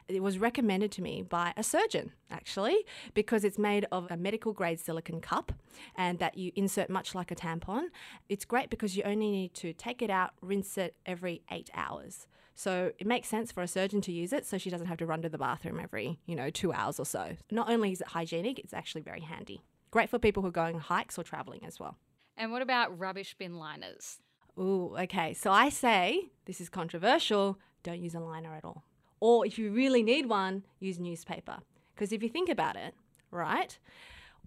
[0.08, 4.54] It was recommended to me by a surgeon, actually, because it's made of a medical
[4.54, 5.52] grade silicone cup
[5.96, 7.86] and that you insert much like a tampon.
[8.30, 12.28] It's great because you only need to take it out, rinse it every eight hours.
[12.54, 15.06] So it makes sense for a surgeon to use it so she doesn't have to
[15.06, 17.36] run to the bathroom every, you know, two hours or so.
[17.52, 19.62] Not only is it hygienic, it's actually very handy.
[19.91, 21.98] Great for people who are going hikes or traveling as well.
[22.38, 24.20] And what about rubbish bin liners?
[24.58, 25.34] Ooh, okay.
[25.34, 28.84] So I say, this is controversial, don't use a liner at all.
[29.19, 31.60] Or if you really need one, use newspaper.
[31.93, 32.93] Because if you think about it,
[33.32, 33.78] right,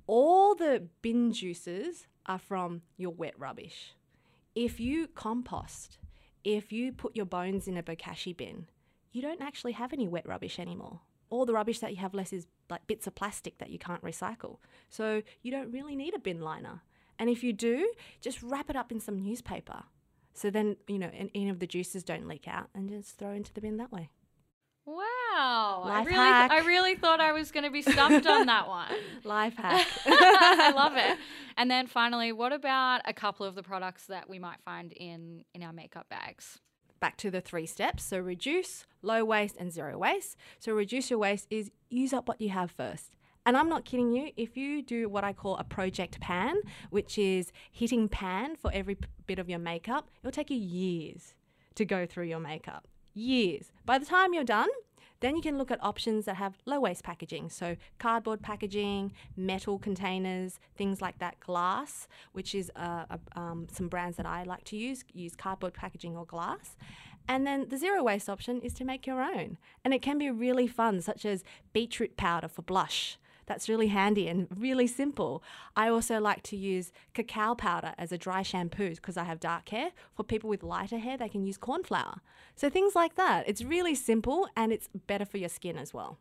[0.07, 3.95] all the bin juices are from your wet rubbish.
[4.55, 5.99] If you compost,
[6.45, 8.67] if you put your bones in a bokashi bin,
[9.13, 11.01] you don't actually have any wet rubbish anymore.
[11.31, 14.03] All the rubbish that you have less is like bits of plastic that you can't
[14.03, 14.59] recycle.
[14.89, 16.83] So you don't really need a bin liner.
[17.19, 19.85] And if you do, just wrap it up in some newspaper.
[20.35, 23.53] So then, you know, any of the juices don't leak out and just throw into
[23.53, 24.11] the bin that way.
[24.89, 25.83] Wow.
[25.85, 26.51] I really, hack.
[26.51, 28.91] I really thought I was going to be stumped on that one.
[29.25, 29.87] Life hack.
[30.07, 31.19] I love it.
[31.59, 35.45] And then finally, what about a couple of the products that we might find in
[35.55, 36.59] in our makeup bags?
[37.01, 38.03] Back to the three steps.
[38.03, 40.39] So reduce, low waste, and zero waste.
[40.59, 43.15] So reduce your waste is use up what you have first.
[43.45, 46.57] And I'm not kidding you, if you do what I call a project pan,
[46.91, 48.97] which is hitting pan for every
[49.27, 51.35] bit of your makeup, it'll take you years
[51.75, 52.89] to go through your makeup.
[53.15, 53.73] Years.
[53.85, 54.69] By the time you're done,
[55.21, 57.51] then you can look at options that have low waste packaging.
[57.51, 64.17] So, cardboard packaging, metal containers, things like that, glass, which is uh, um, some brands
[64.17, 66.77] that I like to use, use cardboard packaging or glass.
[67.27, 69.59] And then the zero waste option is to make your own.
[69.85, 73.19] And it can be really fun, such as beetroot powder for blush.
[73.49, 75.43] That's really handy and really simple.
[75.75, 79.71] I also like to use cacao powder as a dry shampoo because I have dark
[79.71, 79.91] hair.
[80.15, 82.21] For people with lighter hair, they can use corn flour.
[82.55, 83.49] So things like that.
[83.49, 86.19] It's really simple and it's better for your skin as well.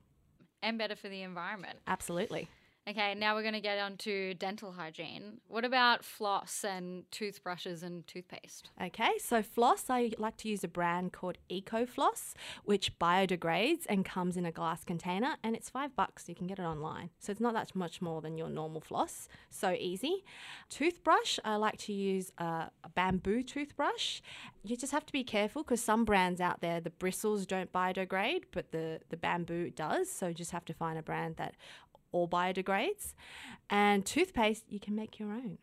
[0.64, 1.80] And better for the environment.
[1.86, 2.48] Absolutely.
[2.90, 5.42] Okay, now we're going to get on to dental hygiene.
[5.50, 8.70] What about floss and toothbrushes and toothpaste?
[8.82, 14.38] Okay, so floss, I like to use a brand called EcoFloss, which biodegrades and comes
[14.38, 16.30] in a glass container, and it's five bucks.
[16.30, 19.28] You can get it online, so it's not that much more than your normal floss.
[19.50, 20.24] So easy.
[20.70, 24.22] Toothbrush, I like to use a, a bamboo toothbrush.
[24.64, 28.44] You just have to be careful because some brands out there, the bristles don't biodegrade,
[28.52, 30.10] but the the bamboo does.
[30.10, 31.56] So just have to find a brand that
[32.12, 33.14] all biodegrades.
[33.70, 35.58] And toothpaste, you can make your own.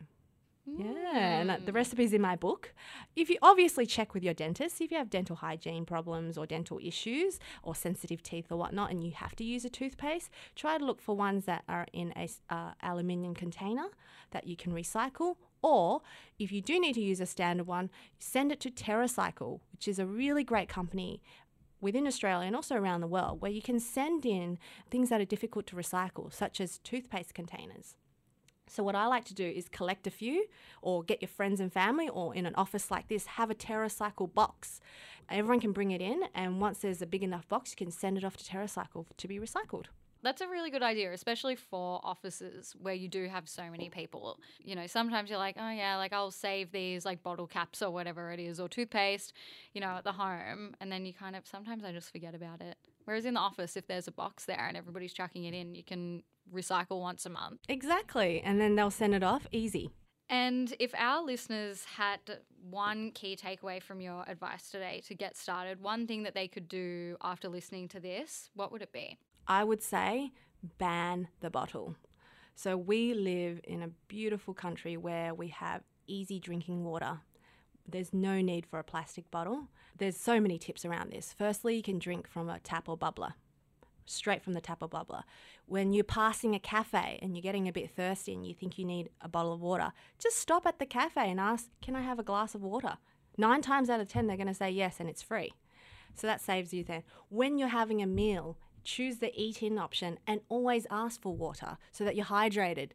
[0.67, 1.75] Yeah, and the Mm.
[1.75, 2.73] recipe's in my book.
[3.15, 6.79] If you obviously check with your dentist, if you have dental hygiene problems or dental
[6.81, 10.83] issues or sensitive teeth or whatnot, and you have to use a toothpaste, try to
[10.83, 13.89] look for ones that are in a uh, aluminium container
[14.31, 15.37] that you can recycle.
[15.61, 16.01] Or
[16.39, 19.99] if you do need to use a standard one, send it to TerraCycle, which is
[19.99, 21.21] a really great company
[21.81, 24.57] within Australia and also around the world, where you can send in
[24.89, 27.95] things that are difficult to recycle, such as toothpaste containers.
[28.67, 30.45] So, what I like to do is collect a few
[30.81, 34.33] or get your friends and family, or in an office like this, have a TerraCycle
[34.33, 34.81] box.
[35.29, 38.17] Everyone can bring it in, and once there's a big enough box, you can send
[38.17, 39.85] it off to TerraCycle to be recycled.
[40.25, 44.39] That's a really good idea, especially for offices where you do have so many people.
[44.59, 47.91] You know, sometimes you're like, oh yeah, like I'll save these like bottle caps or
[47.91, 49.33] whatever it is, or toothpaste,
[49.73, 50.75] you know, at the home.
[50.81, 52.75] And then you kind of, sometimes I just forget about it.
[53.03, 55.83] Whereas in the office, if there's a box there and everybody's chucking it in, you
[55.83, 57.59] can recycle once a month.
[57.69, 58.41] Exactly.
[58.41, 59.91] And then they'll send it off easy.
[60.27, 62.19] And if our listeners had
[62.67, 66.67] one key takeaway from your advice today to get started, one thing that they could
[66.67, 69.19] do after listening to this, what would it be?
[69.47, 70.31] I would say
[70.77, 71.95] ban the bottle.
[72.55, 77.19] So we live in a beautiful country where we have easy drinking water.
[77.87, 79.67] There's no need for a plastic bottle.
[79.97, 81.35] There's so many tips around this.
[81.37, 83.33] Firstly, you can drink from a tap or bubbler,
[84.05, 85.23] straight from the tap or bubbler.
[85.67, 88.85] When you're passing a cafe and you're getting a bit thirsty and you think you
[88.85, 92.19] need a bottle of water, just stop at the cafe and ask, Can I have
[92.19, 92.97] a glass of water?
[93.37, 95.53] Nine times out of 10, they're going to say yes and it's free.
[96.15, 97.03] So that saves you then.
[97.29, 101.77] When you're having a meal, choose the eat in option and always ask for water
[101.91, 102.91] so that you're hydrated.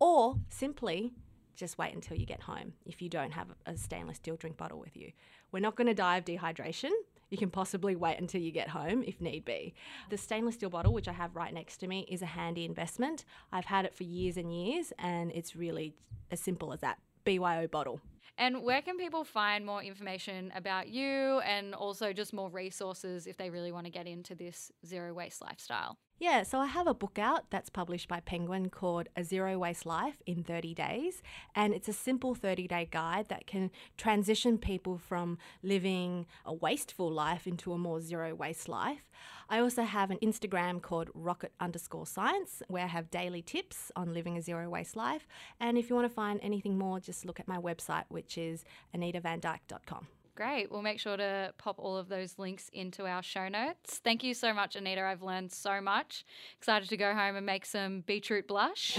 [0.00, 1.12] Or simply
[1.54, 4.80] just wait until you get home if you don't have a stainless steel drink bottle
[4.80, 5.12] with you.
[5.52, 6.90] We're not going to die of dehydration.
[7.30, 9.74] You can possibly wait until you get home if need be.
[10.10, 13.24] The stainless steel bottle, which I have right next to me, is a handy investment.
[13.52, 15.94] I've had it for years and years, and it's really
[16.30, 16.98] as simple as that.
[17.24, 18.00] BYO bottle.
[18.36, 23.36] And where can people find more information about you and also just more resources if
[23.36, 25.98] they really want to get into this zero waste lifestyle?
[26.20, 29.84] Yeah, so I have a book out that's published by Penguin called A Zero Waste
[29.84, 31.22] Life in 30 Days.
[31.56, 37.10] And it's a simple 30 day guide that can transition people from living a wasteful
[37.10, 39.10] life into a more zero waste life.
[39.48, 44.14] I also have an Instagram called rocket underscore science where I have daily tips on
[44.14, 45.26] living a zero waste life.
[45.58, 48.64] And if you want to find anything more, just look at my website, which is
[48.96, 50.06] anitavandyke.com.
[50.36, 50.70] Great.
[50.70, 54.00] We'll make sure to pop all of those links into our show notes.
[54.02, 55.02] Thank you so much, Anita.
[55.02, 56.24] I've learned so much.
[56.56, 58.98] Excited to go home and make some beetroot blush.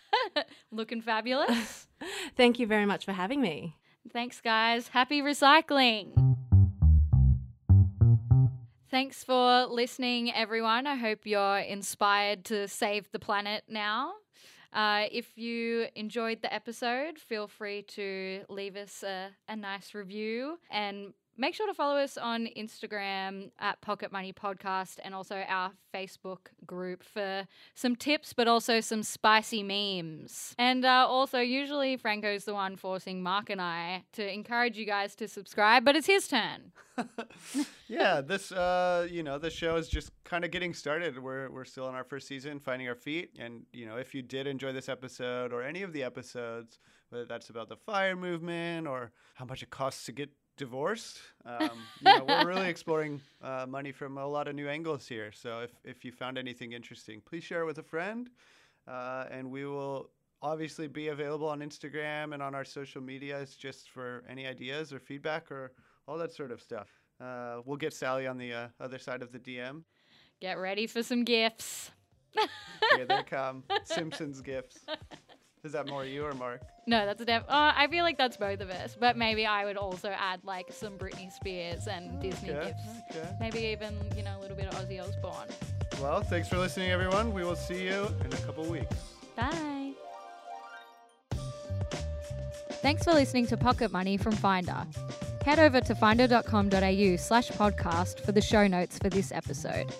[0.72, 1.86] Looking fabulous.
[2.36, 3.76] Thank you very much for having me.
[4.10, 4.88] Thanks, guys.
[4.88, 6.34] Happy recycling.
[8.90, 10.86] Thanks for listening, everyone.
[10.86, 14.12] I hope you're inspired to save the planet now.
[14.74, 20.58] Uh, if you enjoyed the episode, feel free to leave us a, a nice review
[20.70, 25.72] and make sure to follow us on Instagram at Pocket Money Podcast and also our
[25.94, 30.54] Facebook group for some tips, but also some spicy memes.
[30.58, 35.14] And uh, also, usually Franco's the one forcing Mark and I to encourage you guys
[35.16, 36.72] to subscribe, but it's his turn.
[37.88, 41.18] yeah, this uh, you know, the show is just kind of getting started.
[41.18, 43.30] We're we're still in our first season, finding our feet.
[43.38, 46.78] And you know, if you did enjoy this episode or any of the episodes,
[47.10, 51.70] whether that's about the fire movement or how much it costs to get divorced, um,
[52.00, 55.32] you know, we're really exploring uh, money from a lot of new angles here.
[55.32, 58.30] So if if you found anything interesting, please share it with a friend,
[58.88, 60.10] uh, and we will.
[60.42, 64.98] Obviously, be available on Instagram and on our social medias just for any ideas or
[64.98, 65.72] feedback or
[66.06, 66.88] all that sort of stuff.
[67.18, 69.84] Uh, we'll get Sally on the uh, other side of the DM.
[70.42, 71.90] Get ready for some gifts.
[72.94, 73.64] Here they come.
[73.84, 74.84] Simpsons gifts.
[75.64, 76.60] Is that more you or Mark?
[76.86, 77.42] No, that's a def.
[77.48, 80.66] Uh, I feel like that's both of us, but maybe I would also add like
[80.70, 82.74] some Britney Spears and Disney Okay,
[83.08, 83.16] gifts.
[83.16, 83.28] okay.
[83.40, 85.48] Maybe even you know a little bit of Ozzy Osbourne.
[86.02, 87.32] Well, thanks for listening, everyone.
[87.32, 88.94] We will see you in a couple weeks.
[89.36, 89.92] Bye.
[92.82, 94.84] Thanks for listening to Pocket Money from Finder.
[95.46, 99.90] Head over to finder.com.au slash podcast for the show notes for this episode.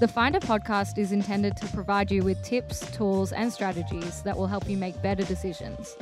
[0.00, 4.48] The Finder podcast is intended to provide you with tips, tools, and strategies that will
[4.48, 5.96] help you make better decisions.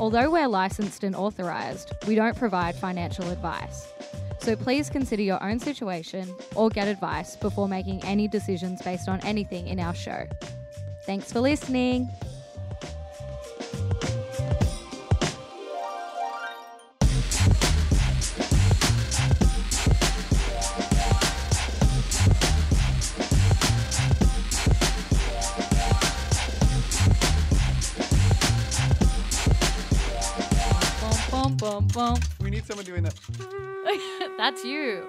[0.00, 3.86] Although we're licensed and authorized, we don't provide financial advice.
[4.40, 9.20] So please consider your own situation or get advice before making any decisions based on
[9.20, 10.26] anything in our show.
[11.06, 12.10] Thanks for listening.
[31.94, 32.18] Bum.
[32.40, 33.14] We need someone doing that.
[34.36, 35.04] That's you.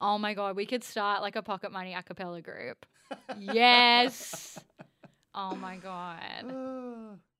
[0.00, 2.84] Oh my god, we could start like a pocket money a cappella group.
[3.38, 4.58] Yes.
[5.32, 6.44] Oh my god.
[6.50, 7.14] Ah.